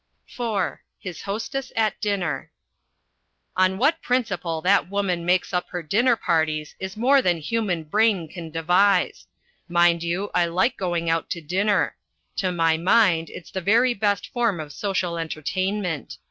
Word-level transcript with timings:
(IV) 0.27 0.79
HIS 0.97 1.21
HOSTESS 1.21 1.71
AT 1.75 2.01
DINNER 2.01 2.49
On 3.55 3.77
what 3.77 4.01
principle 4.01 4.59
that 4.63 4.89
woman 4.89 5.27
makes 5.27 5.53
up 5.53 5.69
her 5.69 5.83
dinner 5.83 6.15
parties 6.15 6.73
is 6.79 6.97
more 6.97 7.21
than 7.21 7.37
human 7.37 7.83
brain 7.83 8.27
can 8.27 8.49
devise. 8.49 9.27
Mind 9.69 10.01
you, 10.01 10.31
I 10.33 10.45
like 10.47 10.75
going 10.75 11.07
out 11.11 11.29
to 11.29 11.39
dinner. 11.41 11.95
To 12.37 12.51
my 12.51 12.77
mind 12.77 13.29
it's 13.29 13.51
the 13.51 13.61
very 13.61 13.93
best 13.93 14.29
form 14.31 14.59
of 14.59 14.73
social 14.73 15.19
entertainment. 15.19 16.17